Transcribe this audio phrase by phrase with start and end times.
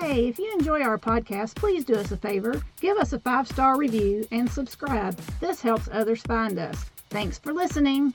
[0.00, 2.62] Hey, if you enjoy our podcast, please do us a favor.
[2.80, 5.14] Give us a five star review and subscribe.
[5.40, 6.86] This helps others find us.
[7.10, 8.14] Thanks for listening.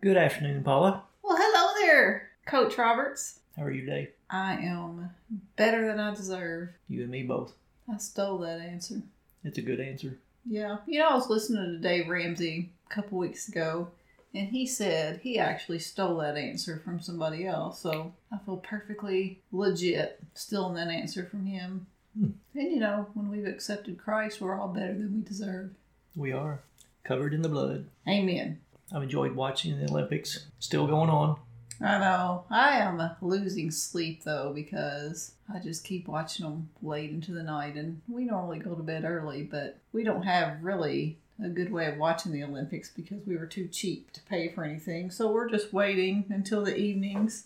[0.00, 1.04] Good afternoon, Paula.
[1.22, 3.38] Well, hello there, Coach Roberts.
[3.56, 4.10] How are you today?
[4.28, 5.10] I am
[5.54, 6.70] better than I deserve.
[6.88, 7.54] You and me both.
[7.92, 9.02] I stole that answer.
[9.44, 10.18] It's a good answer.
[10.44, 10.78] Yeah.
[10.86, 13.88] You know, I was listening to Dave Ramsey a couple weeks ago,
[14.34, 17.80] and he said he actually stole that answer from somebody else.
[17.80, 21.86] So I feel perfectly legit stealing that answer from him.
[22.16, 22.30] Hmm.
[22.54, 25.70] And you know, when we've accepted Christ, we're all better than we deserve.
[26.14, 26.60] We are
[27.04, 27.86] covered in the blood.
[28.08, 28.60] Amen.
[28.92, 30.46] I've enjoyed watching the Olympics.
[30.58, 31.36] Still going on.
[31.80, 32.44] I know.
[32.50, 37.76] I am losing sleep though because I just keep watching them late into the night,
[37.76, 41.86] and we normally go to bed early, but we don't have really a good way
[41.86, 45.10] of watching the Olympics because we were too cheap to pay for anything.
[45.10, 47.44] So we're just waiting until the evenings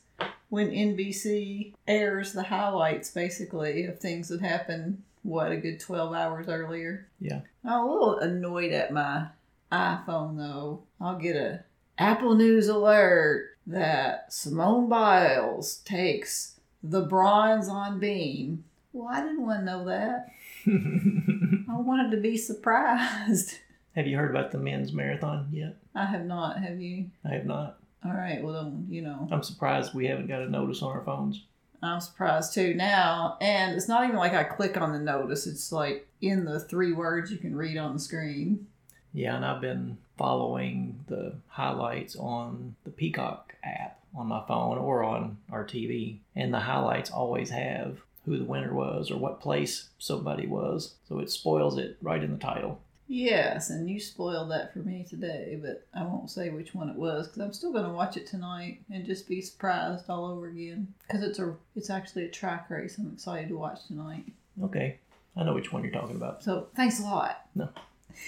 [0.49, 5.03] when NBC airs the highlights basically of things that happened.
[5.23, 7.09] What a good twelve hours earlier.
[7.21, 7.41] Yeah.
[7.65, 9.29] I'm a little annoyed at my
[9.73, 10.83] iPhone though.
[11.01, 11.65] I'll get a
[11.99, 18.65] Apple News alert that Simone Biles takes the bronze on beam.
[18.93, 20.29] Well, I didn't want to know that.
[20.67, 23.59] I wanted to be surprised.
[23.95, 25.77] Have you heard about the men's marathon yet?
[25.95, 26.59] I have not.
[26.63, 27.11] Have you?
[27.25, 27.79] I have not.
[28.05, 28.43] All right.
[28.43, 31.45] Well, then, you know, I'm surprised we haven't got a notice on our phones.
[31.83, 33.37] I'm surprised too now.
[33.41, 35.47] And it's not even like I click on the notice.
[35.47, 38.67] It's like in the three words you can read on the screen.
[39.13, 45.05] Yeah, and I've been following the highlights on the Peacock app on my phone or
[45.05, 46.19] on our TV.
[46.35, 50.95] And the highlights always have who the winner was or what place somebody was.
[51.09, 52.81] So it spoils it right in the title.
[53.07, 56.97] Yes, and you spoiled that for me today, but I won't say which one it
[56.97, 60.47] was because I'm still going to watch it tonight and just be surprised all over
[60.47, 62.97] again because it's a it's actually a track race.
[62.99, 64.25] I'm excited to watch tonight.
[64.63, 64.99] Okay,
[65.37, 66.43] I know which one you're talking about.
[66.43, 67.47] So thanks a lot.
[67.55, 67.69] No.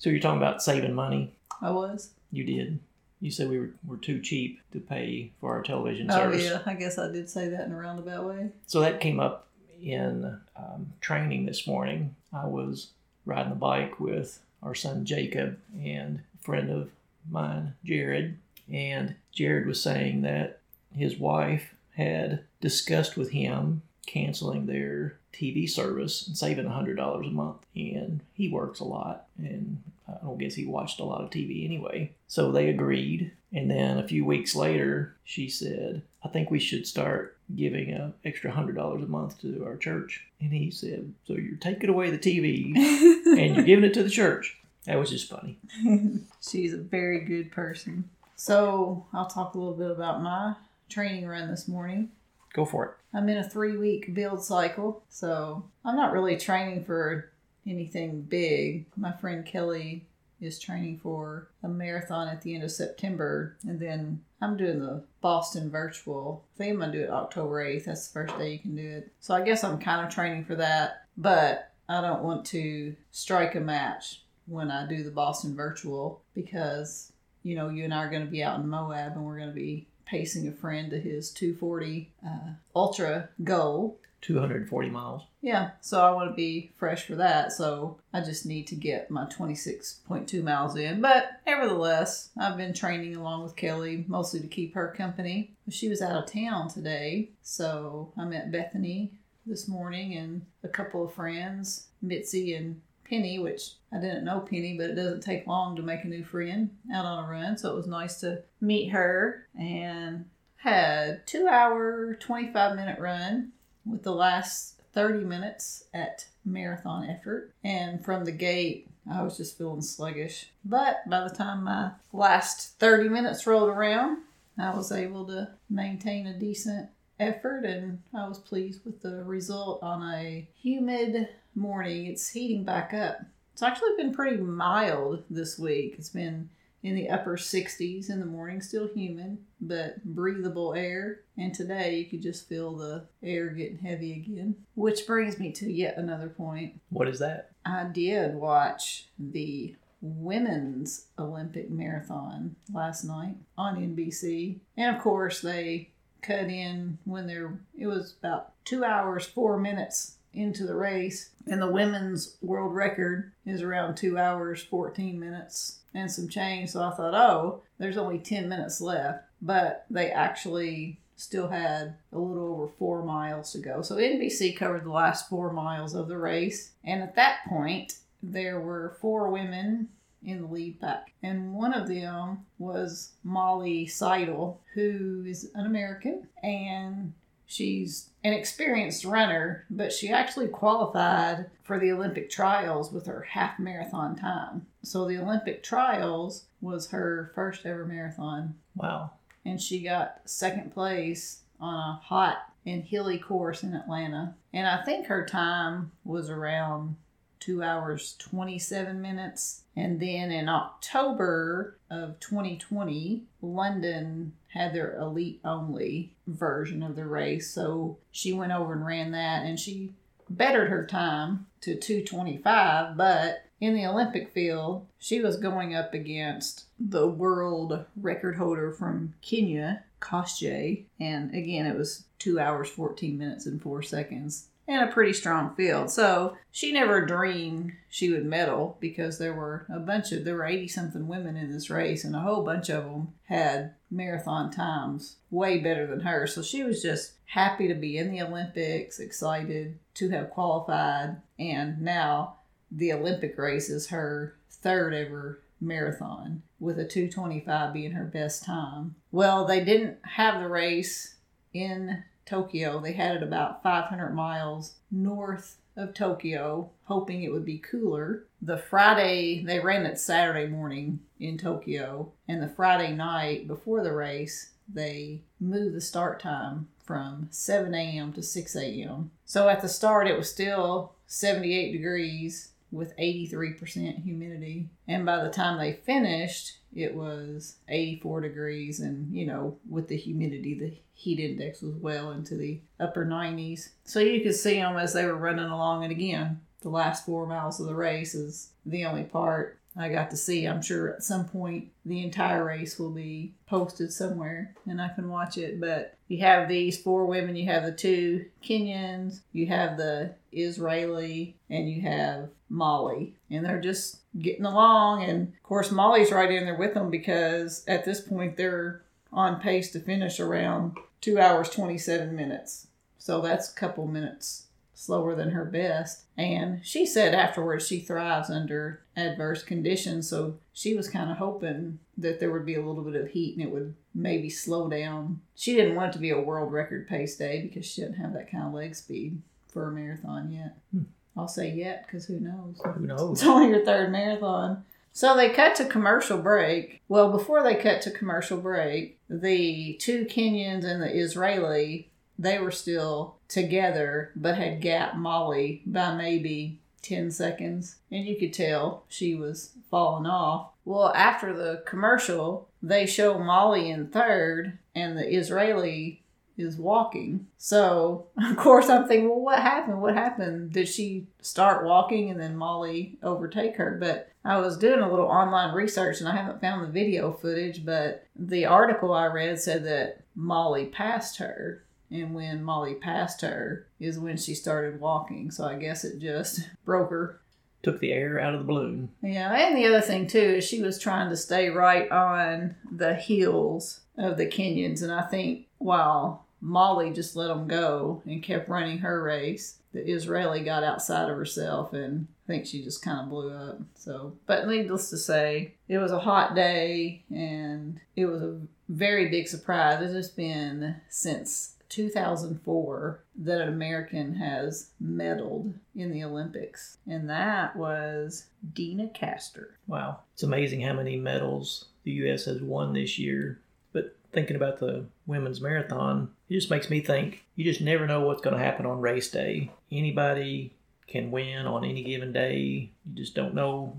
[0.01, 1.31] So you're talking about saving money.
[1.61, 2.09] I was.
[2.31, 2.79] You did.
[3.19, 6.41] You said we were, were too cheap to pay for our television service.
[6.43, 8.49] Oh yeah, I guess I did say that in a roundabout way.
[8.65, 9.47] So that came up
[9.79, 12.15] in um, training this morning.
[12.33, 12.87] I was
[13.25, 16.89] riding the bike with our son Jacob and a friend of
[17.29, 18.37] mine, Jared.
[18.71, 20.59] And Jared was saying that
[20.95, 27.65] his wife had discussed with him canceling their TV service and saving $100 a month.
[27.75, 29.81] And he works a lot, and
[30.21, 32.13] I don't guess he watched a lot of TV anyway.
[32.27, 33.31] So they agreed.
[33.53, 38.13] And then a few weeks later, she said, I think we should start giving an
[38.23, 40.25] extra $100 a month to our church.
[40.39, 42.75] And he said, So you're taking away the TV
[43.37, 44.57] and you're giving it to the church.
[44.85, 45.59] That was just funny.
[46.41, 48.09] She's a very good person.
[48.35, 50.55] So I'll talk a little bit about my
[50.89, 52.09] training run this morning.
[52.53, 52.91] Go for it.
[53.13, 57.30] I'm in a three week build cycle, so I'm not really training for
[57.67, 58.85] anything big.
[58.95, 60.05] My friend Kelly
[60.39, 65.03] is training for a marathon at the end of September, and then I'm doing the
[65.21, 66.43] Boston virtual.
[66.55, 67.85] I think I'm gonna do it October 8th.
[67.85, 69.11] That's the first day you can do it.
[69.19, 73.55] So I guess I'm kind of training for that, but I don't want to strike
[73.55, 77.11] a match when I do the Boston virtual because
[77.43, 79.87] you know you and I are to be out in Moab and we're to be
[80.05, 83.97] pacing a friend to his 240 uh, ultra goal.
[84.21, 85.23] 240 miles.
[85.41, 87.51] Yeah, so I want to be fresh for that.
[87.51, 91.01] So I just need to get my 26.2 miles in.
[91.01, 95.53] But nevertheless, I've been training along with Kelly mostly to keep her company.
[95.69, 99.11] She was out of town today, so I met Bethany
[99.45, 104.77] this morning and a couple of friends, Mitzi and Penny, which I didn't know Penny,
[104.77, 107.57] but it doesn't take long to make a new friend out on a run.
[107.57, 110.25] So it was nice to meet her and
[110.57, 113.51] had two hour, 25 minute run
[113.85, 117.53] with the last 30 minutes at marathon effort.
[117.63, 120.51] And from the gate, I was just feeling sluggish.
[120.63, 124.19] But by the time my last 30 minutes rolled around,
[124.57, 126.89] I was able to maintain a decent
[127.19, 132.07] effort and I was pleased with the result on a humid morning.
[132.07, 133.21] It's heating back up.
[133.53, 135.95] It's actually been pretty mild this week.
[135.97, 136.49] It's been
[136.83, 141.21] in the upper 60s in the morning, still humid, but breathable air.
[141.37, 144.55] And today you could just feel the air getting heavy again.
[144.75, 146.79] Which brings me to yet another point.
[146.89, 147.51] What is that?
[147.65, 154.59] I did watch the women's Olympic marathon last night on NBC.
[154.75, 155.91] And of course, they
[156.21, 161.61] cut in when there it was about 2 hours 4 minutes into the race and
[161.61, 166.71] the women's world record is around 2 hours 14 minutes and some change.
[166.71, 169.25] So I thought oh there's only 10 minutes left.
[169.41, 173.81] But they actually still had a little over 4 miles to go.
[173.81, 176.71] So NBC covered the last 4 miles of the race.
[176.83, 177.93] And at that point
[178.23, 179.89] there were four women
[180.23, 181.13] in the lead pack.
[181.23, 187.13] And one of them was Molly Seidel, who is an American and
[187.51, 193.59] she's an experienced runner, but she actually qualified for the Olympic trials with her half
[193.59, 194.67] marathon time.
[194.83, 198.55] So the Olympic trials was her first ever marathon.
[198.75, 199.11] Wow.
[199.43, 204.35] And she got second place on a hot and hilly course in Atlanta.
[204.53, 206.95] And I think her time was around
[207.41, 216.13] two hours 27 minutes and then in october of 2020 london had their elite only
[216.27, 217.49] version of the race.
[217.49, 219.93] So she went over and ran that and she
[220.29, 226.65] bettered her time to 225 but in the olympic field she was going up against
[226.79, 233.45] the world record holder from kenya Kosgei, and again it was two hours 14 minutes
[233.45, 235.89] and four seconds and a pretty strong field.
[235.89, 240.45] So she never dreamed she would medal because there were a bunch of there were
[240.45, 245.17] 80 something women in this race and a whole bunch of them had marathon times
[245.29, 246.27] way better than her.
[246.27, 251.81] So she was just happy to be in the Olympics, excited to have qualified and
[251.81, 252.35] now
[252.71, 258.95] the Olympic race is her third ever marathon with a 225 being her best time.
[259.11, 261.15] Well, they didn't have the race
[261.53, 262.79] in Tokyo.
[262.79, 268.23] They had it about 500 miles north of Tokyo, hoping it would be cooler.
[268.41, 273.91] The Friday, they ran it Saturday morning in Tokyo, and the Friday night before the
[273.91, 278.13] race, they moved the start time from 7 a.m.
[278.13, 279.11] to 6 a.m.
[279.25, 284.69] So at the start, it was still 78 degrees with 83% humidity.
[284.87, 288.79] And by the time they finished, it was 84 degrees.
[288.79, 293.69] And, you know, with the humidity, the heat index was well into the upper 90s.
[293.83, 295.83] So you could see them as they were running along.
[295.83, 300.11] And again, the last four miles of the race is the only part I got
[300.11, 300.45] to see.
[300.45, 305.09] I'm sure at some point the entire race will be posted somewhere and I can
[305.09, 305.61] watch it.
[305.61, 311.37] But you have these four women, you have the two Kenyans, you have the Israeli,
[311.49, 313.15] and you have Molly.
[313.29, 315.03] And they're just getting along.
[315.03, 319.39] And of course, Molly's right in there with them because at this point they're on
[319.39, 322.67] pace to finish around two hours, 27 minutes.
[322.97, 324.47] So that's a couple minutes
[324.81, 326.05] slower than her best.
[326.17, 330.09] And she said afterwards she thrives under adverse conditions.
[330.09, 333.35] So she was kind of hoping that there would be a little bit of heat
[333.37, 335.21] and it would maybe slow down.
[335.35, 338.13] She didn't want it to be a world record pace day because she didn't have
[338.13, 340.57] that kind of leg speed for a marathon yet.
[340.71, 340.83] Hmm.
[341.17, 342.61] I'll say yet because who knows?
[342.63, 343.19] Who knows?
[343.19, 344.63] It's only your third marathon.
[344.93, 346.81] So they cut to commercial break.
[346.87, 351.89] Well, before they cut to commercial break, the two Kenyans and the Israeli
[352.21, 357.77] they were still together but had gapped Molly by maybe 10 seconds.
[357.91, 360.51] And you could tell she was falling off.
[360.65, 366.03] Well, after the commercial, they show Molly in third and the Israeli
[366.37, 367.27] is walking.
[367.37, 369.81] So, of course, I'm thinking, well, what happened?
[369.81, 370.51] What happened?
[370.53, 373.77] Did she start walking and then Molly overtake her?
[373.79, 377.65] But I was doing a little online research and I haven't found the video footage,
[377.65, 383.67] but the article I read said that Molly passed her and when Molly passed her
[383.79, 385.31] is when she started walking.
[385.31, 387.19] So I guess it just broke her.
[387.63, 388.89] Took the air out of the balloon.
[389.03, 392.95] Yeah, and the other thing too is she was trying to stay right on the
[392.95, 398.49] heels of the Kenyans, and I think while Molly just let them go and kept
[398.49, 402.99] running her race, the Israeli got outside of herself and I think she just kind
[402.99, 403.59] of blew up.
[403.75, 409.09] So, but needless to say, it was a hot day and it was a very
[409.09, 409.81] big surprise.
[409.81, 417.55] It has been since 2004 that an American has medaled in the Olympics, and that
[417.55, 419.51] was Deena Kastor.
[419.67, 420.01] Wow.
[420.13, 422.25] It's amazing how many medals the U.S.
[422.25, 423.39] has won this year.
[423.71, 428.01] But thinking about the women's marathon, it just makes me think you just never know
[428.01, 429.51] what's going to happen on race day.
[429.71, 430.53] Anybody
[430.87, 432.71] can win on any given day.
[432.85, 433.77] You just don't know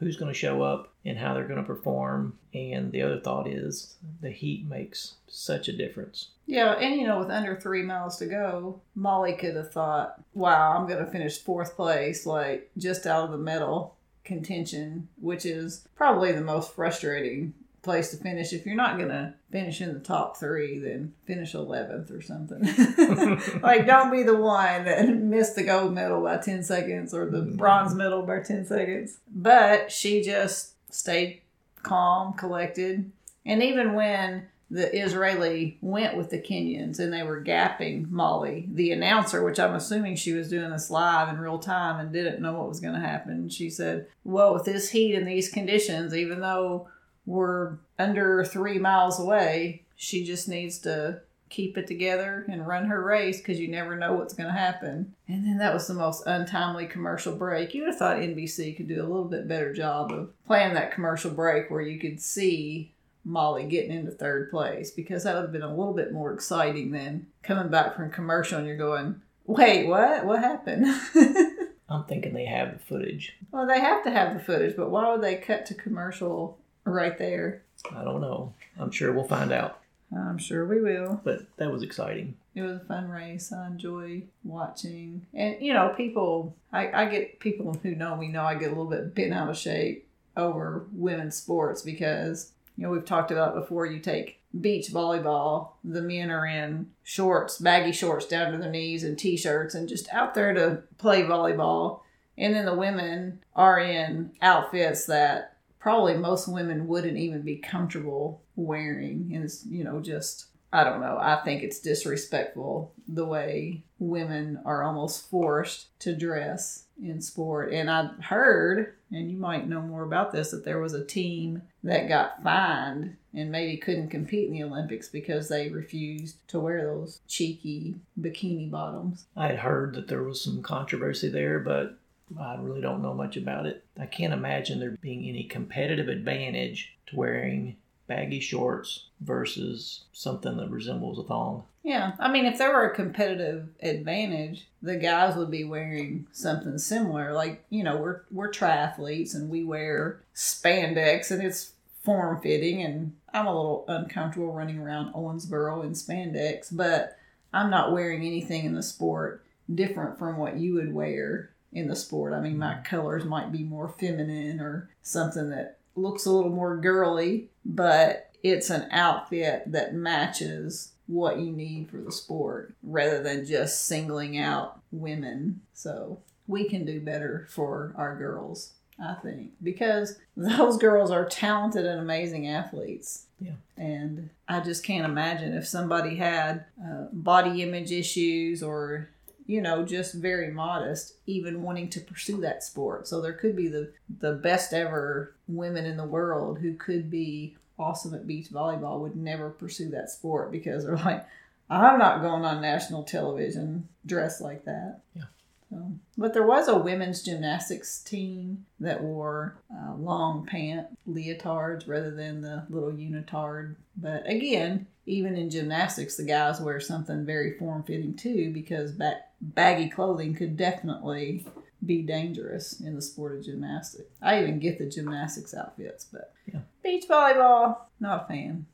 [0.00, 2.38] who's going to show up and how they're going to perform.
[2.52, 6.30] And the other thought is the heat makes such a difference.
[6.46, 10.76] Yeah, and you know, with under three miles to go, Molly could have thought, wow,
[10.76, 15.86] I'm going to finish fourth place, like just out of the medal contention, which is
[15.94, 18.52] probably the most frustrating place to finish.
[18.52, 22.62] If you're not going to finish in the top three, then finish 11th or something.
[23.62, 27.38] like, don't be the one that missed the gold medal by 10 seconds or the
[27.38, 27.56] mm-hmm.
[27.56, 29.18] bronze medal by 10 seconds.
[29.34, 31.40] But she just stayed
[31.82, 33.10] calm, collected.
[33.46, 38.92] And even when the Israeli went with the Kenyans and they were gapping Molly, the
[38.92, 42.54] announcer, which I'm assuming she was doing this live in real time and didn't know
[42.54, 43.48] what was going to happen.
[43.48, 46.88] She said, Well, with this heat and these conditions, even though
[47.30, 53.02] we're under three miles away, she just needs to keep it together and run her
[53.02, 55.14] race because you never know what's going to happen.
[55.28, 57.74] And then that was the most untimely commercial break.
[57.74, 60.92] You would have thought NBC could do a little bit better job of playing that
[60.92, 62.92] commercial break where you could see
[63.24, 66.92] Molly getting into third place because that would have been a little bit more exciting
[66.92, 70.24] than coming back from commercial and you're going, wait, what?
[70.24, 70.86] What happened?
[71.88, 73.36] I'm thinking they have the footage.
[73.50, 76.58] well, they have to have the footage, but why would they cut to commercial
[76.92, 77.62] right there?
[77.94, 78.54] I don't know.
[78.78, 79.80] I'm sure we'll find out.
[80.14, 81.20] I'm sure we will.
[81.22, 82.36] But that was exciting.
[82.54, 83.52] It was a fun race.
[83.52, 85.26] I enjoy watching.
[85.32, 88.70] And, you know, people, I, I get people who know me know I get a
[88.70, 93.54] little bit bent out of shape over women's sports because, you know, we've talked about
[93.54, 93.86] before.
[93.86, 99.04] You take beach volleyball, the men are in shorts, baggy shorts down to their knees
[99.04, 102.00] and t shirts and just out there to play volleyball.
[102.36, 108.42] And then the women are in outfits that probably most women wouldn't even be comfortable
[108.54, 109.30] wearing.
[109.32, 111.18] It's, you know, just, I don't know.
[111.20, 117.72] I think it's disrespectful the way women are almost forced to dress in sport.
[117.72, 121.62] And I heard, and you might know more about this, that there was a team
[121.82, 126.84] that got fined and maybe couldn't compete in the Olympics because they refused to wear
[126.84, 129.26] those cheeky bikini bottoms.
[129.36, 131.96] I had heard that there was some controversy there, but
[132.38, 133.84] I really don't know much about it.
[133.98, 140.70] I can't imagine there being any competitive advantage to wearing baggy shorts versus something that
[140.70, 141.64] resembles a thong.
[141.82, 146.76] Yeah, I mean, if there were a competitive advantage, the guys would be wearing something
[146.76, 147.32] similar.
[147.32, 151.72] Like, you know, we're we're triathletes and we wear spandex and it's
[152.02, 157.16] form fitting, and I'm a little uncomfortable running around Owensboro in spandex, but
[157.52, 161.96] I'm not wearing anything in the sport different from what you would wear in the
[161.96, 162.32] sport.
[162.32, 166.76] I mean, my colors might be more feminine or something that looks a little more
[166.76, 173.44] girly, but it's an outfit that matches what you need for the sport rather than
[173.44, 175.60] just singling out women.
[175.74, 181.84] So we can do better for our girls, I think, because those girls are talented
[181.84, 183.26] and amazing athletes.
[183.40, 183.52] Yeah.
[183.76, 189.08] And I just can't imagine if somebody had uh, body image issues or
[189.50, 193.08] you know, just very modest, even wanting to pursue that sport.
[193.08, 197.56] So there could be the the best ever women in the world who could be
[197.76, 201.26] awesome at beach volleyball would never pursue that sport because they're like,
[201.68, 205.00] I'm not going on national television dressed like that.
[205.16, 205.24] Yeah.
[205.70, 212.10] So, but there was a women's gymnastics team that wore uh, long pant leotards rather
[212.10, 213.76] than the little unitard.
[213.96, 219.20] But again, even in gymnastics, the guys wear something very form fitting too because ba-
[219.40, 221.46] baggy clothing could definitely
[221.86, 224.10] be dangerous in the sport of gymnastics.
[224.20, 226.60] I even get the gymnastics outfits, but Yeah.
[226.82, 228.66] beach volleyball, not a fan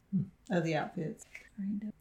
[0.50, 1.24] of the outfits.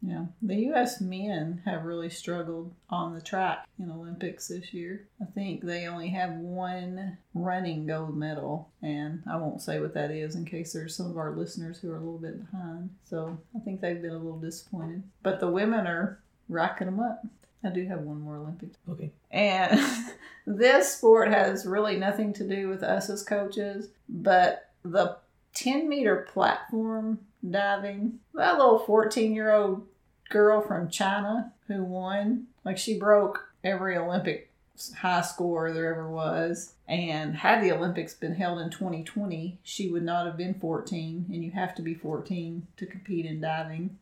[0.02, 1.00] Yeah, the U.S.
[1.00, 5.08] men have really struggled on the track in Olympics this year.
[5.20, 10.10] I think they only have one running gold medal, and I won't say what that
[10.10, 12.90] is in case there's some of our listeners who are a little bit behind.
[13.04, 15.02] So I think they've been a little disappointed.
[15.22, 17.24] But the women are racking them up.
[17.64, 18.76] I do have one more Olympics.
[18.88, 19.10] Okay.
[19.30, 19.80] And
[20.46, 25.16] this sport has really nothing to do with us as coaches, but the
[25.54, 27.18] 10 meter platform
[27.50, 29.86] diving, that little 14 year old
[30.30, 34.50] girl from China who won, like she broke every Olympic
[34.98, 36.74] high score there ever was.
[36.88, 41.44] And had the Olympics been held in 2020, she would not have been 14, and
[41.44, 43.98] you have to be 14 to compete in diving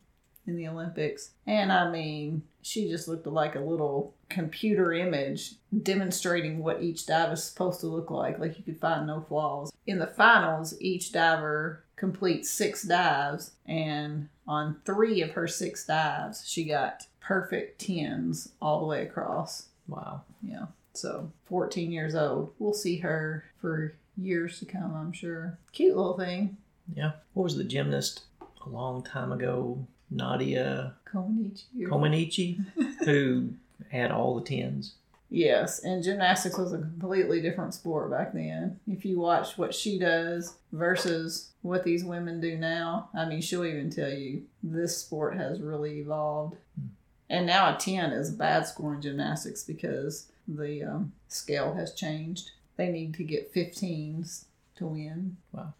[0.47, 1.31] in the Olympics.
[1.47, 7.33] And I mean, she just looked like a little computer image demonstrating what each dive
[7.33, 8.37] is supposed to look like.
[8.37, 9.71] Like you could find no flaws.
[9.87, 16.47] In the finals, each diver completes six dives, and on three of her six dives,
[16.47, 19.67] she got perfect tens all the way across.
[19.87, 20.21] Wow.
[20.41, 20.67] Yeah.
[20.93, 22.53] So 14 years old.
[22.59, 25.57] We'll see her for years to come, I'm sure.
[25.71, 26.57] Cute little thing.
[26.95, 27.13] Yeah.
[27.33, 28.23] What was the gymnast
[28.65, 29.85] a long time ago?
[30.11, 31.25] Nadia or-
[31.89, 32.63] Comaneci,
[33.05, 33.49] who
[33.89, 34.93] had all the tens.
[35.31, 38.79] Yes, and gymnastics was a completely different sport back then.
[38.87, 43.65] If you watch what she does versus what these women do now, I mean, she'll
[43.65, 46.57] even tell you this sport has really evolved.
[47.27, 51.95] And now a 10 is a bad score in gymnastics because the um, scale has
[51.95, 52.51] changed.
[52.77, 54.45] They need to get 15s
[54.75, 55.37] to win.
[55.51, 55.73] Wow.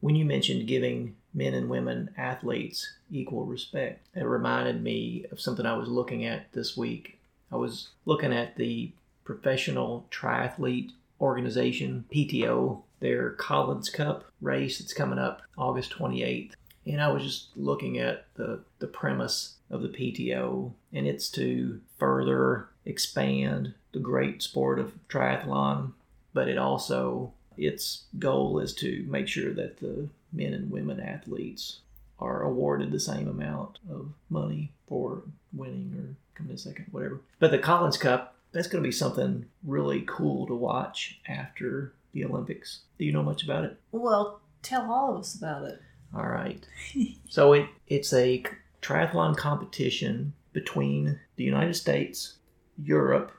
[0.00, 5.64] When you mentioned giving men and women athletes equal respect, it reminded me of something
[5.64, 7.18] I was looking at this week.
[7.50, 8.92] I was looking at the
[9.24, 10.90] Professional Triathlete
[11.22, 16.54] Organization, PTO, their Collins Cup race that's coming up August 28th.
[16.86, 21.80] And I was just looking at the, the premise of the PTO, and it's to
[21.98, 25.92] further expand the great sport of triathlon,
[26.32, 31.78] but it also its goal is to make sure that the men and women athletes
[32.18, 35.22] are awarded the same amount of money for
[35.52, 37.20] winning or coming in second, whatever.
[37.38, 42.24] But the Collins Cup, that's going to be something really cool to watch after the
[42.24, 42.80] Olympics.
[42.98, 43.78] Do you know much about it?
[43.92, 45.80] Well, tell all of us about it.
[46.14, 46.66] All right.
[47.28, 48.42] so it it's a
[48.82, 52.36] triathlon competition between the United States,
[52.78, 53.32] Europe,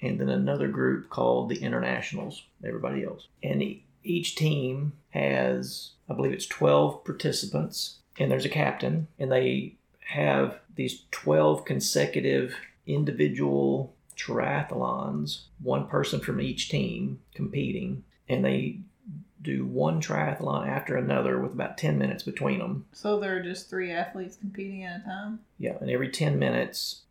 [0.00, 2.42] and then another group called the Internationals.
[2.64, 3.62] Everybody else, and
[4.02, 9.76] each team has, I believe it's twelve participants, and there's a captain, and they
[10.08, 15.44] have these twelve consecutive individual triathlons.
[15.62, 18.80] One person from each team competing, and they
[19.42, 22.86] do one triathlon after another with about 10 minutes between them.
[22.92, 25.40] So there are just three athletes competing at a time?
[25.58, 27.02] Yeah, and every 10 minutes,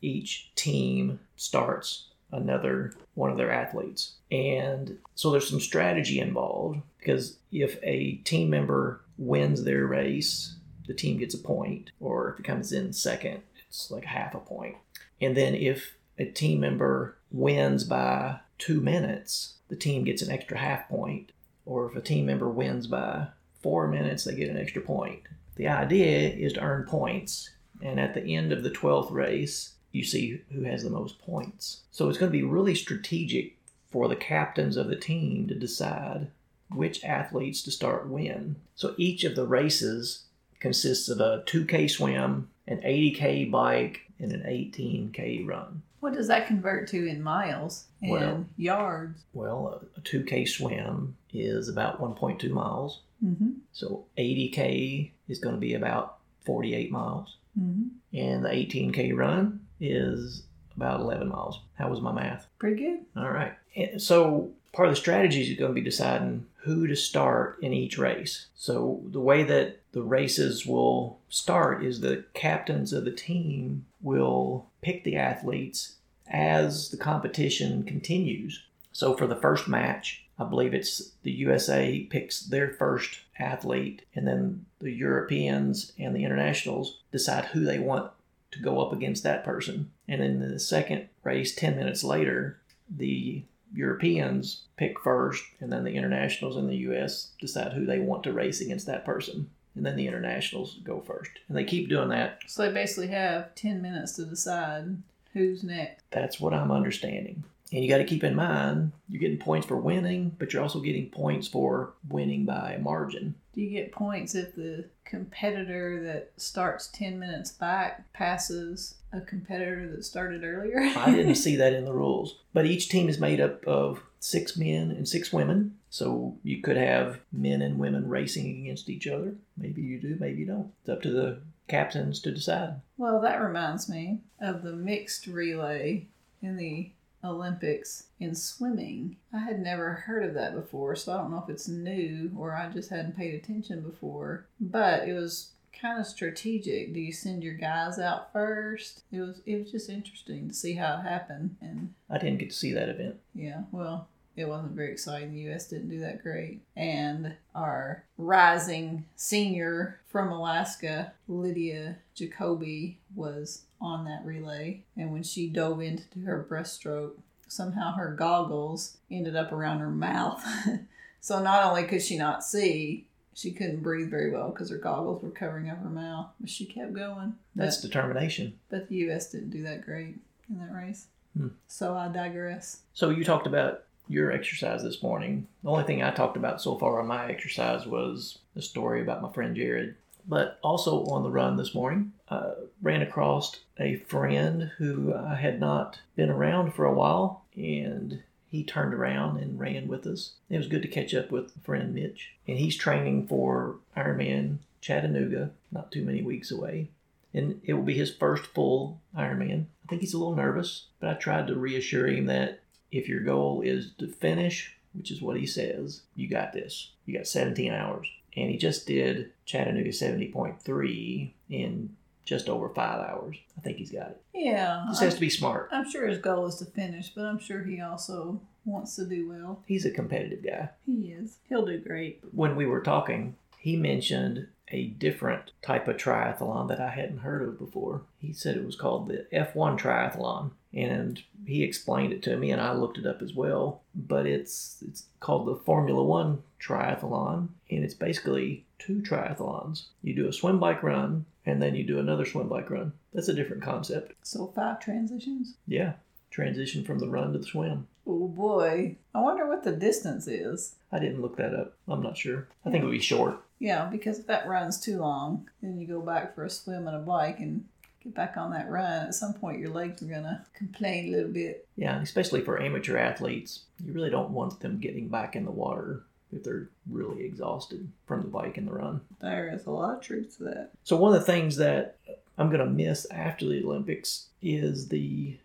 [0.00, 4.14] each team starts another one of their athletes.
[4.30, 10.94] And so there's some strategy involved because if a team member wins their race, the
[10.94, 14.76] team gets a point, or if it comes in second, it's like half a point.
[15.20, 20.58] And then if a team member wins by two minutes, the team gets an extra
[20.58, 21.32] half point.
[21.64, 23.28] Or if a team member wins by
[23.60, 25.22] four minutes, they get an extra point.
[25.56, 27.50] The idea is to earn points,
[27.82, 31.80] and at the end of the 12th race, you see who has the most points.
[31.90, 33.56] So it's going to be really strategic
[33.90, 36.28] for the captains of the team to decide
[36.70, 38.56] which athletes to start when.
[38.74, 40.24] So each of the races
[40.60, 45.82] consists of a 2K swim, an 80K bike, and an 18K run.
[46.00, 49.24] What does that convert to in miles and Well- yards?
[49.32, 53.00] Well, a 2K swim is about 1.2 miles.
[53.24, 53.50] Mm-hmm.
[53.72, 57.36] So 80K is going to be about 48 miles.
[57.58, 57.88] Mm-hmm.
[58.16, 60.42] And the 18K run is
[60.76, 61.60] about 11 miles.
[61.74, 62.46] How was my math?
[62.58, 63.00] Pretty good.
[63.16, 63.54] All right.
[63.98, 67.96] So part of the strategy is going to be deciding who to start in each
[67.96, 68.48] race.
[68.54, 74.66] So the way that the races will start is the captains of the team will
[74.82, 75.94] pick the athletes
[76.28, 78.64] as the competition continues.
[78.92, 84.28] So for the first match, I believe it's the USA picks their first athlete, and
[84.28, 88.10] then the Europeans and the internationals decide who they want
[88.50, 89.90] to go up against that person.
[90.06, 92.58] And then the second race, 10 minutes later,
[92.94, 98.22] the Europeans pick first, and then the internationals in the US decide who they want
[98.24, 99.50] to race against that person.
[99.74, 101.32] And then the internationals go first.
[101.48, 102.40] And they keep doing that.
[102.46, 104.96] So they basically have 10 minutes to decide
[105.34, 106.02] who's next.
[106.10, 107.44] That's what I'm understanding.
[107.72, 110.80] And you got to keep in mind, you're getting points for winning, but you're also
[110.80, 113.34] getting points for winning by a margin.
[113.52, 119.88] Do you get points if the competitor that starts 10 minutes back passes a competitor
[119.88, 120.80] that started earlier?
[120.96, 122.38] I didn't see that in the rules.
[122.52, 125.78] But each team is made up of six men and six women.
[125.90, 129.34] So you could have men and women racing against each other.
[129.56, 130.72] Maybe you do, maybe you don't.
[130.82, 132.80] It's up to the captains to decide.
[132.96, 136.06] Well, that reminds me of the mixed relay
[136.42, 136.90] in the
[137.24, 139.16] Olympics in swimming.
[139.32, 142.54] I had never heard of that before, so I don't know if it's new or
[142.54, 144.46] I just hadn't paid attention before.
[144.60, 146.94] But it was kind of strategic.
[146.94, 149.02] Do you send your guys out first?
[149.12, 152.50] It was it was just interesting to see how it happened and I didn't get
[152.50, 153.16] to see that event.
[153.34, 155.32] yeah, well, it wasn't very exciting.
[155.32, 155.68] The U.S.
[155.68, 156.60] didn't do that great.
[156.76, 164.82] And our rising senior from Alaska, Lydia Jacoby, was on that relay.
[164.96, 167.12] And when she dove into her breaststroke,
[167.48, 170.44] somehow her goggles ended up around her mouth.
[171.20, 175.22] so not only could she not see, she couldn't breathe very well because her goggles
[175.22, 176.28] were covering up her mouth.
[176.40, 177.34] But she kept going.
[177.54, 178.58] That's determination.
[178.70, 179.30] But, but the U.S.
[179.30, 180.16] didn't do that great
[180.48, 181.06] in that race.
[181.36, 181.48] Hmm.
[181.68, 182.80] So I digress.
[182.94, 185.46] So you talked about your exercise this morning.
[185.62, 189.22] The only thing I talked about so far on my exercise was the story about
[189.22, 189.96] my friend Jared.
[190.28, 195.60] But also on the run this morning, uh, ran across a friend who I had
[195.60, 200.32] not been around for a while, and he turned around and ran with us.
[200.48, 205.50] It was good to catch up with friend Mitch, and he's training for Ironman Chattanooga,
[205.70, 206.88] not too many weeks away.
[207.34, 209.66] And it will be his first full Ironman.
[209.84, 212.60] I think he's a little nervous, but I tried to reassure him that
[212.90, 216.92] if your goal is to finish, which is what he says, you got this.
[217.04, 218.08] You got 17 hours.
[218.36, 223.36] And he just did Chattanooga 70.3 in just over five hours.
[223.56, 224.22] I think he's got it.
[224.34, 224.84] Yeah.
[224.88, 225.68] Just has to be smart.
[225.72, 229.28] I'm sure his goal is to finish, but I'm sure he also wants to do
[229.28, 229.62] well.
[229.66, 230.70] He's a competitive guy.
[230.84, 231.38] He is.
[231.48, 232.20] He'll do great.
[232.32, 237.42] When we were talking, he mentioned a different type of triathlon that I hadn't heard
[237.42, 238.02] of before.
[238.20, 242.60] He said it was called the F1 triathlon and he explained it to me and
[242.60, 243.80] I looked it up as well.
[243.94, 249.86] But it's it's called the Formula 1 triathlon and it's basically two triathlons.
[250.02, 252.92] You do a swim bike run and then you do another swim bike run.
[253.14, 254.12] That's a different concept.
[254.22, 255.54] So five transitions?
[255.66, 255.94] Yeah.
[256.30, 257.86] Transition from the run to the swim.
[258.06, 258.96] Oh boy.
[259.14, 260.74] I wonder what the distance is.
[260.92, 261.74] I didn't look that up.
[261.88, 262.48] I'm not sure.
[262.64, 263.40] I think it would be short.
[263.58, 266.96] Yeah, because if that run's too long, then you go back for a swim and
[266.96, 267.64] a bike and
[268.06, 269.06] get back on that run.
[269.06, 271.66] At some point, your legs are going to complain a little bit.
[271.76, 276.04] Yeah, especially for amateur athletes, you really don't want them getting back in the water
[276.32, 279.00] if they're really exhausted from the bike and the run.
[279.20, 280.70] There is a lot of truth to that.
[280.84, 281.96] So, one of the things that
[282.38, 285.38] I'm going to miss after the Olympics is the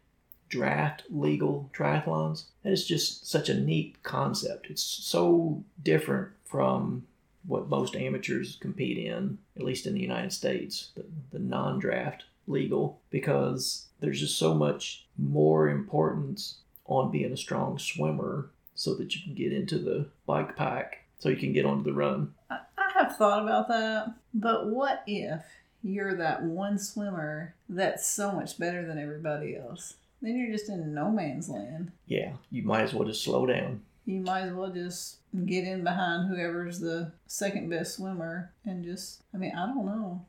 [0.49, 2.45] draft legal triathlons.
[2.63, 4.67] That is just such a neat concept.
[4.69, 7.07] It's so different from
[7.47, 12.25] what most amateurs compete in, at least in the United States, the, the non draft
[12.47, 19.15] legal, because there's just so much more importance on being a strong swimmer so that
[19.15, 22.33] you can get into the bike pack so you can get onto the run.
[22.49, 22.59] I,
[22.95, 25.41] have thought about that, but what if
[25.81, 29.95] you're that one swimmer that's so much better than everybody else?
[30.21, 31.91] Then you're just in no man's land.
[32.05, 33.81] Yeah, you might as well just slow down.
[34.05, 39.23] You might as well just get in behind whoever's the second best swimmer and just,
[39.33, 40.25] I mean, I don't know.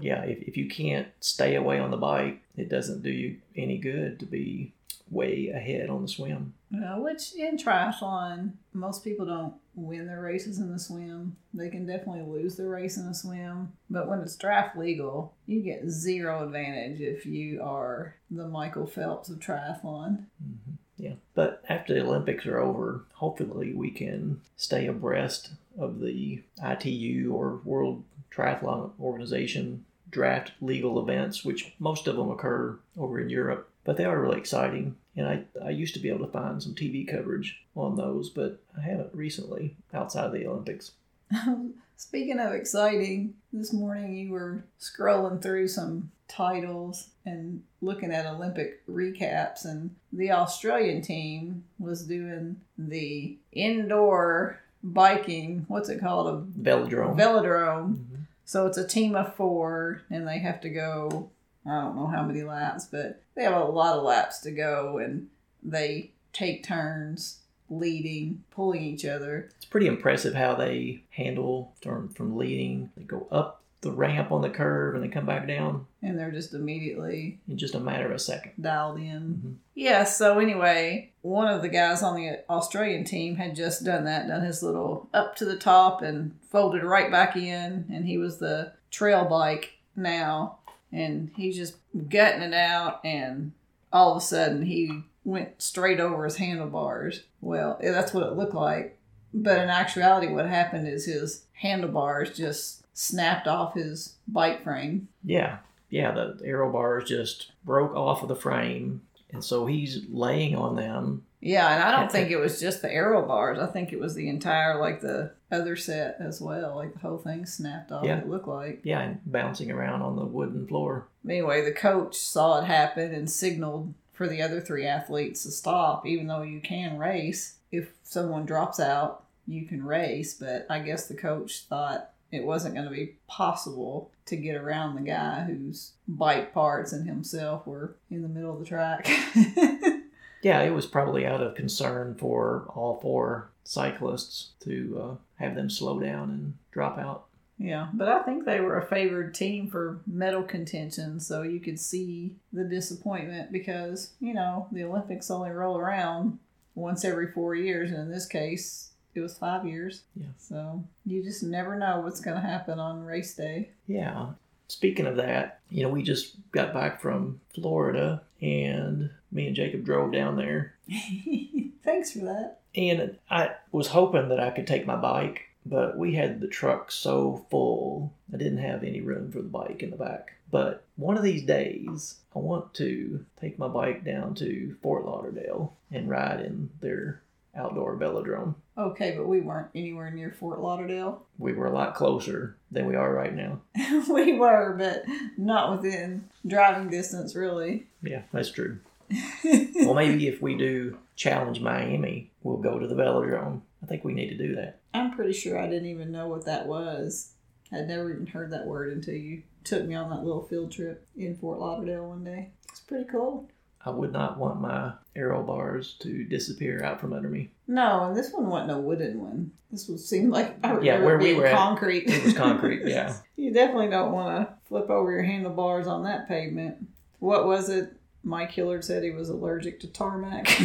[0.00, 3.78] Yeah, if, if you can't stay away on the bike, it doesn't do you any
[3.78, 4.72] good to be
[5.10, 6.54] way ahead on the swim.
[6.70, 11.36] Yeah, which in triathlon, most people don't win their races in the swim.
[11.52, 13.72] They can definitely lose their race in the swim.
[13.90, 19.28] But when it's draft legal, you get zero advantage if you are the Michael Phelps
[19.28, 20.24] of triathlon.
[20.42, 20.72] Mm-hmm.
[20.96, 21.14] Yeah.
[21.34, 27.60] But after the Olympics are over, hopefully we can stay abreast of the ITU or
[27.64, 33.68] World Triathlon Organization draft legal events, which most of them occur over in Europe.
[33.84, 34.96] But they are really exciting.
[35.16, 38.60] And I, I used to be able to find some TV coverage on those, but
[38.76, 40.92] I haven't recently outside of the Olympics.
[41.96, 48.84] Speaking of exciting, this morning you were scrolling through some titles and looking at Olympic
[48.86, 55.64] recaps, and the Australian team was doing the indoor biking.
[55.68, 56.28] What's it called?
[56.28, 57.16] A velodrome.
[57.16, 57.94] Velodrome.
[57.94, 58.14] Mm-hmm.
[58.44, 61.30] So it's a team of four, and they have to go.
[61.64, 64.98] I don't know how many laps, but they have a lot of laps to go,
[64.98, 65.28] and
[65.62, 67.38] they take turns
[67.70, 69.50] leading, pulling each other.
[69.56, 72.90] It's pretty impressive how they handle from, from leading.
[72.96, 75.86] They go up the ramp on the curve and they come back down.
[76.02, 79.04] And they're just immediately in just a matter of a second dialed in.
[79.04, 79.52] Mm-hmm.
[79.74, 84.28] Yeah, so anyway, one of the guys on the Australian team had just done that,
[84.28, 88.38] done his little up to the top and folded right back in, and he was
[88.38, 90.58] the trail bike now,
[90.92, 91.76] and he's just
[92.08, 93.52] gutting it out, and
[93.92, 97.24] all of a sudden he went straight over his handlebars.
[97.40, 98.98] Well, that's what it looked like.
[99.34, 105.08] But in actuality, what happened is his handlebars just snapped off his bike frame.
[105.24, 105.58] Yeah.
[105.90, 106.12] Yeah.
[106.12, 109.02] The aero bars just broke off of the frame.
[109.32, 111.24] And so he's laying on them.
[111.40, 111.72] Yeah.
[111.72, 113.58] And I don't think it was just the aero bars.
[113.58, 116.76] I think it was the entire, like the other set as well.
[116.76, 118.18] Like the whole thing snapped off, yeah.
[118.18, 118.80] it looked like.
[118.84, 119.00] Yeah.
[119.00, 121.08] And bouncing around on the wooden floor.
[121.24, 126.06] Anyway, the coach saw it happen and signaled for the other three athletes to stop,
[126.06, 127.56] even though you can race.
[127.70, 132.74] If someone drops out, you can race, but I guess the coach thought it wasn't
[132.74, 137.94] going to be possible to get around the guy whose bike parts and himself were
[138.10, 139.06] in the middle of the track.
[140.42, 145.68] yeah, it was probably out of concern for all four cyclists to uh, have them
[145.68, 147.26] slow down and drop out.
[147.58, 151.78] Yeah, but I think they were a favored team for medal contention, so you could
[151.78, 156.38] see the disappointment because, you know, the Olympics only roll around
[156.74, 160.02] once every four years, and in this case, it was five years.
[160.16, 160.28] Yeah.
[160.38, 163.70] So you just never know what's going to happen on race day.
[163.86, 164.30] Yeah.
[164.68, 169.84] Speaking of that, you know, we just got back from Florida and me and Jacob
[169.84, 170.74] drove down there.
[171.84, 172.60] Thanks for that.
[172.74, 176.90] And I was hoping that I could take my bike, but we had the truck
[176.90, 180.32] so full, I didn't have any room for the bike in the back.
[180.50, 185.74] But one of these days, I want to take my bike down to Fort Lauderdale
[185.90, 187.22] and ride in their
[187.54, 188.54] outdoor velodrome.
[188.76, 191.26] Okay, but we weren't anywhere near Fort Lauderdale.
[191.38, 193.62] We were a lot closer than we are right now.
[194.08, 195.02] we were, but
[195.36, 197.88] not within driving distance, really.
[198.00, 198.78] Yeah, that's true.
[199.44, 203.62] well, maybe if we do Challenge Miami, we'll go to the velodrome.
[203.82, 204.78] I think we need to do that.
[204.94, 207.32] I'm pretty sure I didn't even know what that was.
[207.72, 211.06] I'd never even heard that word until you took me on that little field trip
[211.16, 212.50] in Fort Lauderdale one day.
[212.70, 213.48] It's pretty cool.
[213.84, 217.50] I would not want my aero bars to disappear out from under me.
[217.66, 219.50] No, and this one wasn't a wooden one.
[219.70, 222.04] This would seem like I Yeah, where we were at, concrete.
[222.08, 223.16] It was concrete, yeah.
[223.36, 226.86] you definitely don't want to flip over your handlebars on that pavement.
[227.18, 227.96] What was it?
[228.24, 230.48] Mike Hillard said he was allergic to tarmac.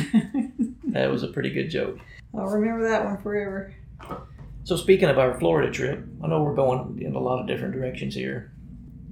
[0.89, 1.99] That was a pretty good joke.
[2.34, 3.73] I'll remember that one forever.
[4.63, 7.73] So speaking of our Florida trip, I know we're going in a lot of different
[7.73, 8.51] directions here,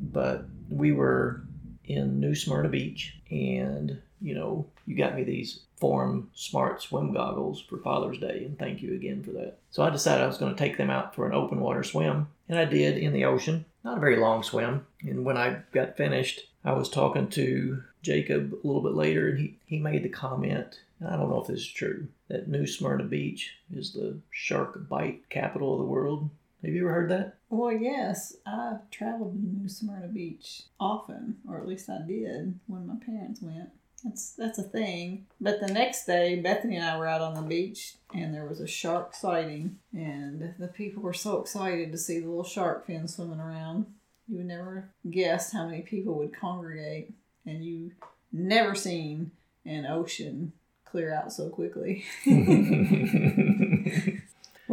[0.02, 1.44] but we were
[1.88, 7.62] in New Smyrna Beach, and you know, you got me these Form Smart swim goggles
[7.62, 9.58] for Father's Day, and thank you again for that.
[9.72, 12.28] So I decided I was going to take them out for an open water swim,
[12.48, 13.66] and I did in the ocean.
[13.84, 18.54] Not a very long swim, and when I got finished, I was talking to Jacob
[18.54, 21.60] a little bit later, and he, he made the comment, I don't know if this
[21.60, 26.30] is true, that New Smyrna Beach is the shark bite capital of the world.
[26.66, 27.38] Have you ever heard that?
[27.50, 32.88] Well, yes, I've traveled to New Smyrna Beach often, or at least I did when
[32.88, 33.70] my parents went.
[34.04, 35.28] That's that's a thing.
[35.40, 38.62] But the next day, Bethany and I were out on the beach, and there was
[38.62, 43.08] a shark sighting, and the people were so excited to see the little shark fin
[43.08, 43.86] swimming around.
[44.28, 47.14] You would never guess how many people would congregate,
[47.46, 47.92] and you
[48.32, 49.30] never seen
[49.66, 50.52] an ocean
[50.84, 52.06] clear out so quickly.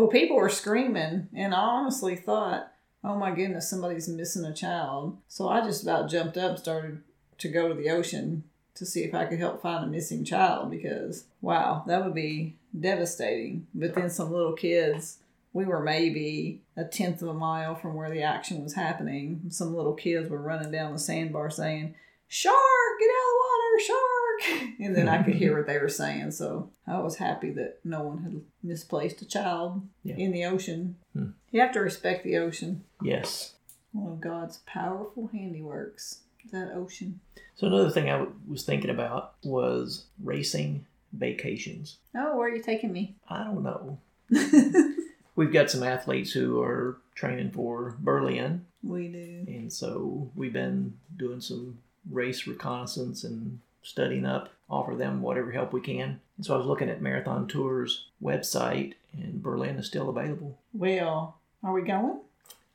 [0.03, 2.73] Well, people were screaming, and I honestly thought,
[3.05, 5.17] oh my goodness, somebody's missing a child.
[5.29, 7.05] So I just about jumped up started
[7.39, 8.43] to go to the ocean
[8.75, 12.57] to see if I could help find a missing child because, wow, that would be
[12.77, 13.69] devastating.
[13.73, 15.19] But then some little kids,
[15.53, 19.43] we were maybe a tenth of a mile from where the action was happening.
[19.51, 21.95] Some little kids were running down the sandbar saying,
[22.27, 22.57] Shark,
[22.99, 24.12] get out of the water, shark.
[24.81, 26.33] And then I could hear what they were saying.
[26.33, 30.17] So I was happy that no one had misplaced a child Yeah.
[30.17, 30.97] in the ocean.
[31.13, 31.31] Hmm.
[31.53, 32.85] You have to respect the ocean.
[33.03, 33.55] yes.
[33.93, 36.19] One of God's powerful handiworks.
[36.51, 37.21] That ocean.
[37.55, 41.99] So another thing I w- was thinking about was racing vacations.
[42.17, 43.15] Oh, where are you taking me?
[43.29, 43.99] I don't know.
[45.37, 49.45] We've got some athletes who are training for Berlin, we do.
[49.47, 51.79] and so we've been doing some
[52.11, 56.21] race reconnaissance and studying up, offer them whatever help we can.
[56.37, 60.59] And so I was looking at Marathon Tours website, and Berlin is still available.
[60.73, 62.21] Well, are we going?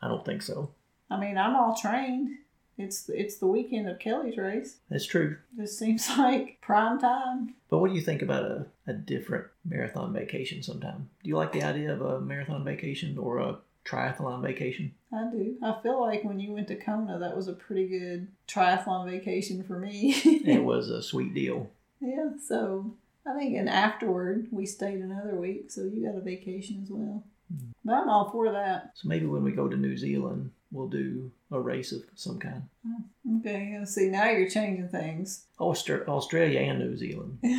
[0.02, 0.70] I don't think so.
[1.10, 2.38] I mean, I'm all trained.
[2.78, 4.78] It's it's the weekend of Kelly's race.
[4.90, 5.38] That's true.
[5.58, 7.56] This seems like prime time.
[7.70, 11.10] But what do you think about a, a different marathon vacation sometime?
[11.24, 14.94] Do you like the idea of a marathon vacation or a triathlon vacation?
[15.14, 15.56] I do.
[15.64, 19.64] I feel like when you went to Kona, that was a pretty good triathlon vacation
[19.64, 20.14] for me.
[20.46, 21.70] It was a sweet deal.
[22.02, 22.94] yeah, so
[23.26, 27.24] I think, and afterward, we stayed another week, so you got a vacation as well.
[27.52, 27.70] Hmm.
[27.86, 28.92] But I'm all for that.
[28.96, 32.64] So maybe when we go to New Zealand, we'll do a race of some kind.
[32.86, 33.38] Hmm.
[33.40, 35.46] Okay, yeah, see, now you're changing things.
[35.60, 37.40] Austra- Australia and New Zealand.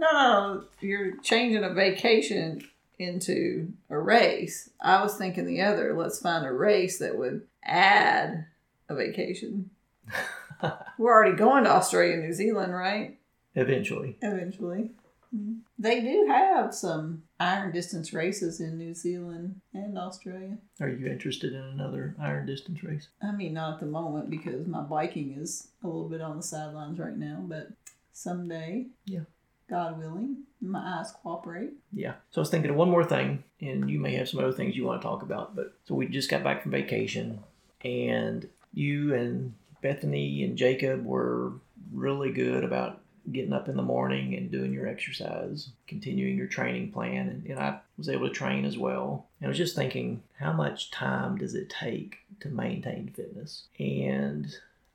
[0.00, 2.62] No, no, you're changing a vacation
[2.98, 4.70] into a race.
[4.80, 5.94] I was thinking the other.
[5.96, 8.46] Let's find a race that would add
[8.88, 9.70] a vacation.
[10.98, 13.18] We're already going to Australia and New Zealand, right?
[13.54, 14.16] Eventually.
[14.22, 14.92] Eventually.
[15.34, 15.58] Mhm.
[15.78, 20.56] They do have some iron distance races in New Zealand and Australia.
[20.80, 23.08] Are you interested in another iron distance race?
[23.22, 26.42] I mean, not at the moment because my biking is a little bit on the
[26.42, 27.68] sidelines right now, but
[28.12, 29.24] someday, Yeah.
[29.68, 31.72] God willing, my eyes cooperate.
[31.92, 32.14] Yeah.
[32.30, 34.76] So I was thinking of one more thing, and you may have some other things
[34.76, 35.54] you want to talk about.
[35.54, 37.40] But so we just got back from vacation,
[37.84, 41.52] and you and Bethany and Jacob were
[41.92, 43.00] really good about
[43.30, 47.58] getting up in the morning and doing your exercise, continuing your training plan, and, and
[47.58, 49.26] I was able to train as well.
[49.40, 53.64] And I was just thinking, how much time does it take to maintain fitness?
[53.78, 54.46] And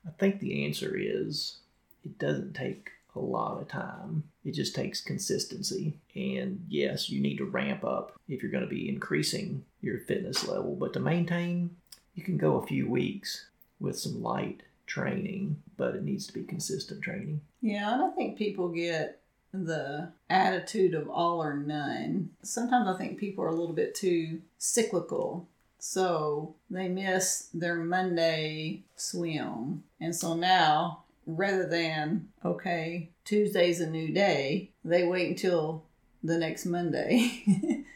[0.06, 1.58] I think the answer is
[2.04, 4.24] it doesn't take a lot of time.
[4.44, 5.98] It just takes consistency.
[6.14, 10.46] And yes, you need to ramp up if you're going to be increasing your fitness
[10.46, 10.74] level.
[10.74, 11.76] But to maintain,
[12.14, 13.46] you can go a few weeks
[13.80, 17.40] with some light training, but it needs to be consistent training.
[17.60, 19.20] Yeah, and I think people get
[19.52, 22.30] the attitude of all or none.
[22.42, 25.48] Sometimes I think people are a little bit too cyclical.
[25.78, 29.84] So they miss their Monday swim.
[30.00, 35.84] And so now, rather than, okay, Tuesday's a new day, they wait until
[36.22, 37.44] the next Monday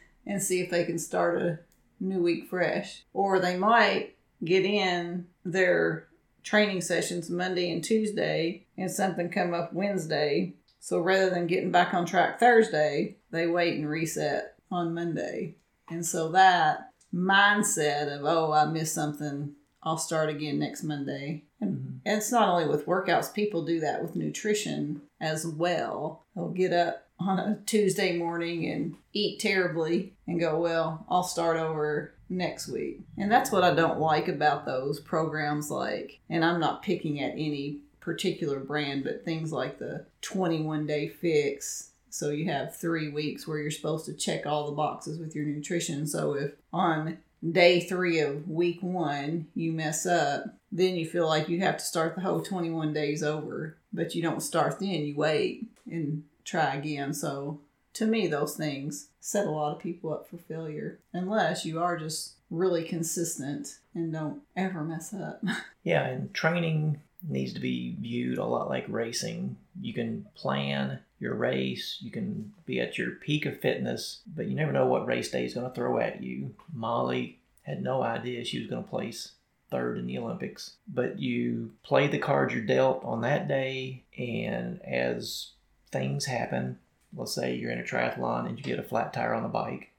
[0.26, 1.58] and see if they can start a
[2.00, 3.04] new week fresh.
[3.12, 6.08] Or they might get in their
[6.42, 10.54] training sessions Monday and Tuesday and something come up Wednesday.
[10.80, 15.56] So rather than getting back on track Thursday, they wait and reset on Monday.
[15.90, 21.44] And so that mindset of, oh, I missed something, I'll start again next Monday.
[21.60, 22.00] And, Mhm.
[22.04, 26.24] and it's not only with workouts, people do that with nutrition as well.
[26.34, 31.56] They'll get up on a Tuesday morning and eat terribly and go, well, I'll start
[31.56, 33.00] over next week.
[33.16, 37.32] And that's what I don't like about those programs like and I'm not picking at
[37.32, 41.90] any particular brand, but things like the 21 day fix.
[42.10, 45.44] So you have 3 weeks where you're supposed to check all the boxes with your
[45.44, 46.06] nutrition.
[46.06, 47.18] So if on
[47.50, 51.84] day 3 of week 1 you mess up, then you feel like you have to
[51.84, 56.74] start the whole 21 days over, but you don't start then, you wait and try
[56.74, 57.14] again.
[57.14, 57.60] So
[57.94, 61.96] to me, those things set a lot of people up for failure unless you are
[61.96, 65.42] just really consistent and don't ever mess up.
[65.84, 69.56] Yeah, and training needs to be viewed a lot like racing.
[69.80, 74.54] You can plan your race, you can be at your peak of fitness, but you
[74.54, 76.54] never know what race day is going to throw at you.
[76.74, 79.32] Molly had no idea she was going to place
[79.70, 84.80] third in the Olympics, but you play the cards you're dealt on that day, and
[84.82, 85.50] as
[85.90, 86.78] things happen,
[87.14, 89.92] let's say you're in a triathlon and you get a flat tire on the bike,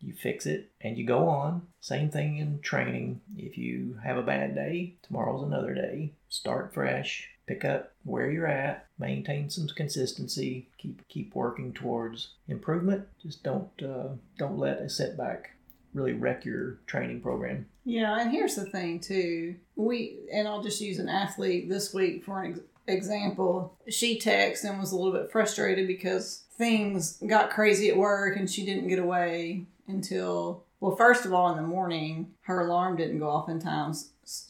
[0.00, 1.62] you fix it and you go on.
[1.80, 3.20] Same thing in training.
[3.36, 6.12] If you have a bad day, tomorrow's another day.
[6.28, 13.06] Start fresh, pick up where you're at, maintain some consistency, keep keep working towards improvement.
[13.22, 14.08] Just don't uh,
[14.38, 15.52] don't let a setback
[15.94, 17.66] really wreck your training program.
[17.84, 19.56] Yeah, and here's the thing too.
[19.76, 23.76] We and I'll just use an athlete this week for an ex- example.
[23.88, 28.48] She texted and was a little bit frustrated because things got crazy at work and
[28.50, 33.20] she didn't get away until well, first of all, in the morning, her alarm didn't
[33.20, 33.94] go off in time.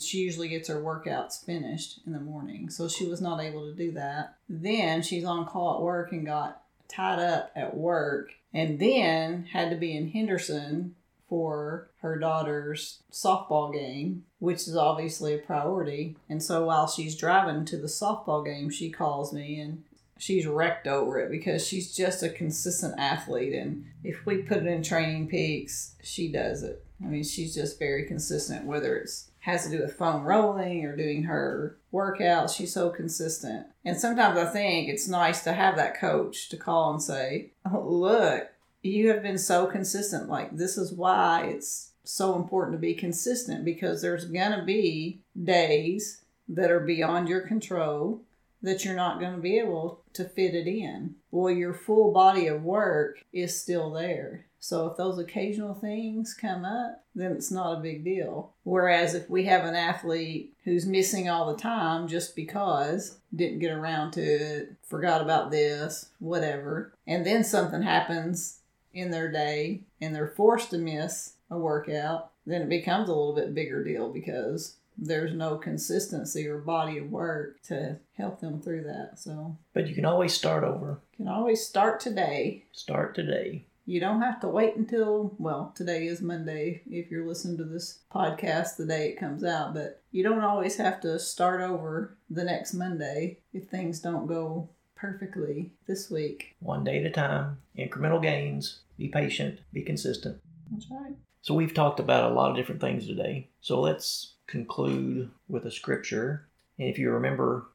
[0.01, 3.77] She usually gets her workouts finished in the morning, so she was not able to
[3.77, 4.37] do that.
[4.49, 9.69] Then she's on call at work and got tied up at work, and then had
[9.69, 10.95] to be in Henderson
[11.33, 16.15] for her daughter's softball game, which is obviously a priority.
[16.29, 19.83] And so while she's driving to the softball game, she calls me and
[20.19, 23.55] she's wrecked over it because she's just a consistent athlete.
[23.55, 26.85] And if we put it in TrainingPeaks, she does it.
[27.03, 30.95] I mean, she's just very consistent, whether it's has to do with foam rolling or
[30.95, 32.55] doing her workouts.
[32.55, 33.69] She's so consistent.
[33.87, 37.81] And sometimes I think it's nice to have that coach to call and say, oh,
[37.81, 38.49] look,
[38.83, 40.29] you have been so consistent.
[40.29, 45.23] Like, this is why it's so important to be consistent because there's going to be
[45.41, 48.23] days that are beyond your control
[48.63, 51.17] that you're not going to be able to fit it in.
[51.31, 54.47] Well, your full body of work is still there.
[54.61, 58.53] So if those occasional things come up, then it's not a big deal.
[58.63, 63.73] Whereas if we have an athlete who's missing all the time just because didn't get
[63.73, 68.61] around to it, forgot about this, whatever, and then something happens
[68.93, 73.35] in their day and they're forced to miss a workout, then it becomes a little
[73.35, 78.83] bit bigger deal because there's no consistency or body of work to help them through
[78.85, 79.19] that.
[79.19, 81.01] So But you can always start over.
[81.13, 82.65] you can always start today.
[82.73, 83.65] Start today.
[83.85, 87.99] You don't have to wait until, well, today is Monday if you're listening to this
[88.15, 92.45] podcast the day it comes out, but you don't always have to start over the
[92.45, 94.69] next Monday if things don't go
[95.03, 96.55] perfectly this week.
[96.61, 100.41] One day at a time, incremental gains, be patient, be consistent.
[100.71, 101.17] That's right.
[101.43, 103.49] So we've talked about a lot of different things today.
[103.61, 106.47] So let's conclude with a scripture.
[106.79, 107.67] And if you remember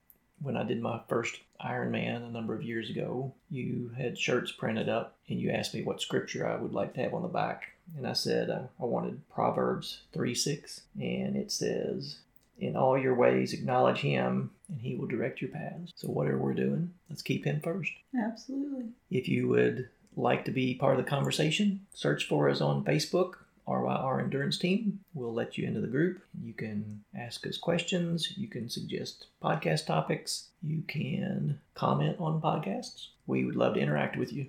[0.42, 4.88] when I did my first Ironman a number of years ago, you had shirts printed
[4.88, 7.74] up and you asked me what scripture I would like to have on the back.
[7.98, 10.82] And I said uh, I wanted Proverbs 3 6.
[10.98, 12.20] And it says,
[12.60, 15.92] In all your ways acknowledge him and he will direct your paths.
[15.96, 17.92] So whatever we're doing, let's keep him first.
[18.18, 18.86] Absolutely.
[19.10, 23.36] If you would like to be part of the conversation, search for us on Facebook
[23.68, 25.02] RYR Endurance Team.
[25.14, 26.22] We'll let you into the group.
[26.42, 28.38] You can ask us questions.
[28.38, 30.48] You can suggest podcast topics.
[30.64, 33.08] You can comment on podcasts.
[33.28, 34.48] We would love to interact with you.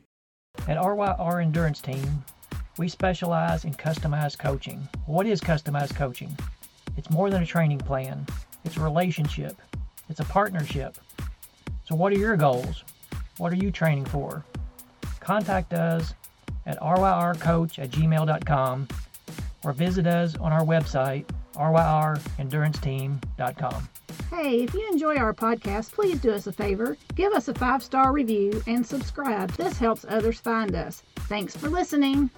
[0.68, 2.24] At RYR Endurance Team,
[2.78, 4.88] we specialize in customized coaching.
[5.06, 6.36] What is customized coaching?
[6.98, 8.26] It's more than a training plan,
[8.64, 9.56] it's a relationship,
[10.10, 10.98] it's a partnership.
[11.86, 12.82] So, what are your goals?
[13.38, 14.44] What are you training for?
[15.20, 16.14] Contact us
[16.66, 18.88] at ryrcoach at gmail.com
[19.64, 21.24] or visit us on our website,
[21.54, 23.88] ryrenduranceteam.com.
[24.30, 26.98] Hey, if you enjoy our podcast, please do us a favor.
[27.14, 29.52] Give us a five star review and subscribe.
[29.52, 31.02] This helps others find us.
[31.28, 32.28] Thanks for listening.